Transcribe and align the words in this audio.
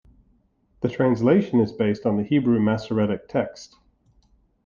The 0.79 0.89
translation 0.89 1.59
is 1.59 1.71
based 1.71 2.07
on 2.07 2.17
the 2.17 2.23
Hebrew 2.23 2.59
Masoretic 2.59 3.27
text. 3.27 3.77